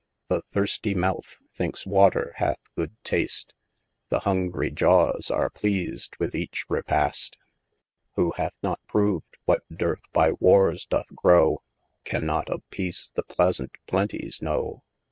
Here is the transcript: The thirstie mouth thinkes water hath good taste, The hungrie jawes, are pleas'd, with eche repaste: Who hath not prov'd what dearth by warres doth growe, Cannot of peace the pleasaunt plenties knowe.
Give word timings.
The 0.29 0.41
thirstie 0.51 0.95
mouth 0.95 1.37
thinkes 1.53 1.85
water 1.85 2.33
hath 2.37 2.57
good 2.75 2.95
taste, 3.03 3.53
The 4.09 4.21
hungrie 4.21 4.73
jawes, 4.73 5.29
are 5.29 5.51
pleas'd, 5.51 6.15
with 6.17 6.33
eche 6.33 6.65
repaste: 6.67 7.37
Who 8.15 8.31
hath 8.31 8.55
not 8.63 8.79
prov'd 8.87 9.37
what 9.45 9.61
dearth 9.71 10.11
by 10.11 10.31
warres 10.39 10.87
doth 10.87 11.13
growe, 11.13 11.59
Cannot 12.03 12.49
of 12.49 12.67
peace 12.71 13.11
the 13.13 13.21
pleasaunt 13.21 13.73
plenties 13.87 14.41
knowe. 14.41 14.81